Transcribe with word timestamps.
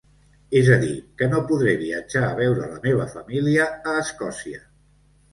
És 0.59 0.67
a 0.75 0.75
dir, 0.83 0.93
que 1.21 1.25
no 1.33 1.41
podré 1.51 1.75
viatjar 1.81 2.23
a 2.27 2.31
veure 2.39 2.69
la 2.71 2.79
meva 2.85 3.05
família 3.11 3.67
a 3.91 3.93
Escòcia. 4.07 4.63